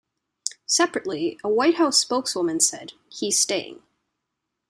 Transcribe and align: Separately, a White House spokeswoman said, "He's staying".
Separately, 0.65 1.37
a 1.43 1.47
White 1.47 1.75
House 1.75 1.99
spokeswoman 1.99 2.59
said, 2.59 2.93
"He's 3.07 3.39
staying". 3.39 3.83